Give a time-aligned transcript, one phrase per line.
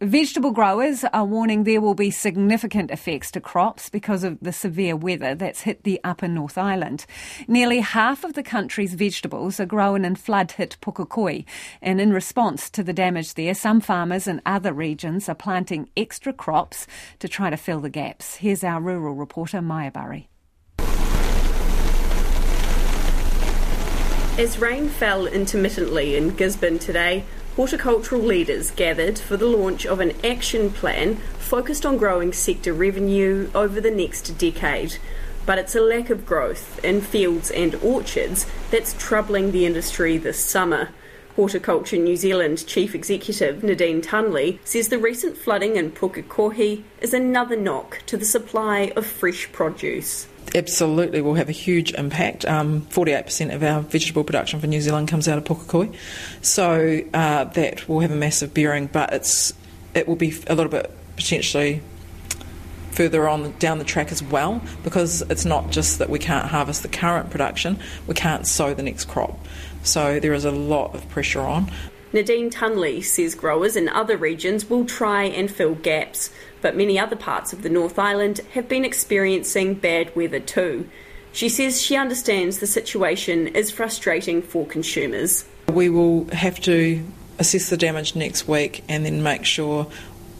[0.00, 4.94] Vegetable growers are warning there will be significant effects to crops because of the severe
[4.94, 7.04] weather that's hit the upper North Island.
[7.48, 11.44] Nearly half of the country's vegetables are grown in flood hit Pukekohe,
[11.82, 16.32] and in response to the damage there, some farmers in other regions are planting extra
[16.32, 16.86] crops
[17.18, 18.36] to try to fill the gaps.
[18.36, 20.28] Here's our rural reporter, Maja Burry.
[24.38, 27.24] As rain fell intermittently in Gisborne today,
[27.56, 33.50] horticultural leaders gathered for the launch of an action plan focused on growing sector revenue
[33.52, 34.98] over the next decade.
[35.44, 40.38] But it's a lack of growth in fields and orchards that's troubling the industry this
[40.38, 40.90] summer.
[41.34, 47.56] Horticulture New Zealand Chief Executive Nadine Tunley says the recent flooding in Pukekohe is another
[47.56, 52.44] knock to the supply of fresh produce absolutely will have a huge impact.
[52.44, 55.94] Um, 48% of our vegetable production for New Zealand comes out of Pukekohe,
[56.42, 58.86] so uh, that will have a massive bearing.
[58.86, 59.52] But it's
[59.94, 61.82] it will be a little bit potentially
[62.92, 66.82] further on down the track as well because it's not just that we can't harvest
[66.82, 69.38] the current production, we can't sow the next crop.
[69.84, 71.70] So there is a lot of pressure on.
[72.12, 76.30] Nadine Tunley says growers in other regions will try and fill gaps,
[76.62, 80.88] but many other parts of the North Island have been experiencing bad weather too.
[81.32, 85.44] She says she understands the situation is frustrating for consumers.
[85.70, 87.04] We will have to
[87.38, 89.86] assess the damage next week and then make sure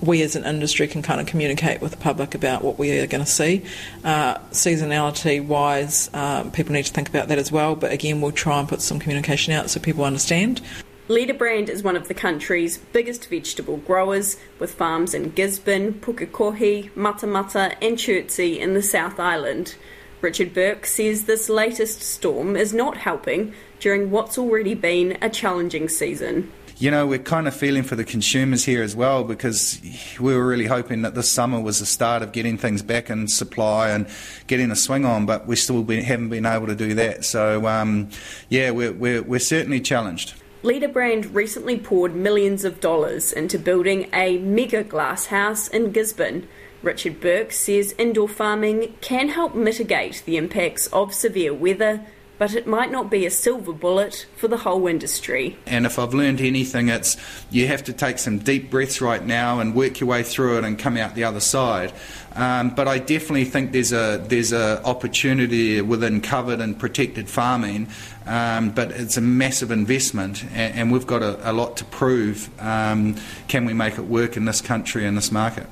[0.01, 3.07] we as an industry can kind of communicate with the public about what we are
[3.07, 3.63] going to see.
[4.05, 8.33] Uh, seasonality wise, um, people need to think about that as well, but again, we'll
[8.33, 10.61] try and put some communication out so people understand.
[11.09, 17.75] LeaderBrand is one of the country's biggest vegetable growers, with farms in Gisborne, Pukekohe, Matamata,
[17.81, 19.75] and Chertsey in the South Island.
[20.21, 25.89] Richard Burke says this latest storm is not helping during what's already been a challenging
[25.89, 26.53] season.
[26.77, 29.81] You know, we're kind of feeling for the consumers here as well because
[30.21, 33.29] we were really hoping that this summer was the start of getting things back in
[33.29, 34.07] supply and
[34.47, 37.25] getting a swing on, but we still been, haven't been able to do that.
[37.25, 38.11] So, um,
[38.51, 40.35] yeah, we're, we're, we're certainly challenged.
[40.65, 46.49] LeaderBrand recently poured millions of dollars into building a mega glasshouse in Gisborne.
[46.83, 52.05] Richard Burke says indoor farming can help mitigate the impacts of severe weather,
[52.39, 55.59] but it might not be a silver bullet for the whole industry.
[55.67, 57.17] And if I've learned anything, it's
[57.51, 60.65] you have to take some deep breaths right now and work your way through it
[60.65, 61.93] and come out the other side.
[62.35, 67.89] Um, but I definitely think there's a there's a opportunity within covered and protected farming,
[68.27, 72.49] um, but it's a massive investment, and, and we've got a, a, lot to prove.
[72.61, 73.17] Um,
[73.49, 75.67] can we make it work in this country and this market?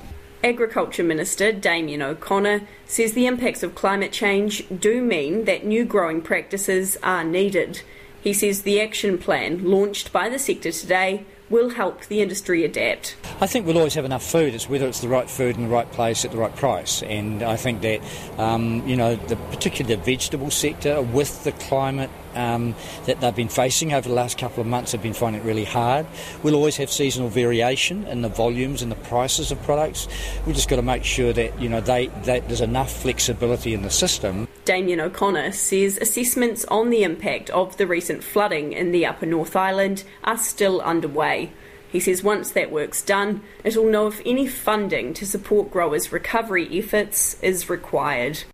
[0.46, 6.22] Agriculture Minister Damien O'Connor says the impacts of climate change do mean that new growing
[6.22, 7.82] practices are needed.
[8.20, 13.16] He says the action plan launched by the sector today will help the industry adapt.
[13.40, 14.54] I think we'll always have enough food.
[14.54, 17.02] It's whether it's the right food in the right place at the right price.
[17.02, 18.00] And I think that,
[18.38, 22.74] um, you know, the, particularly the vegetable sector with the climate um,
[23.06, 25.64] that they've been facing over the last couple of months have been finding it really
[25.64, 26.06] hard.
[26.42, 30.08] We'll always have seasonal variation in the volumes and the prices of products.
[30.46, 33.82] We've just got to make sure that you know they, that there's enough flexibility in
[33.82, 34.48] the system.
[34.64, 39.56] Damien O'Connor says assessments on the impact of the recent flooding in the Upper North
[39.56, 41.52] Island are still underway.
[41.88, 46.68] He says once that work's done, it'll know if any funding to support growers' recovery
[46.78, 48.44] efforts is required.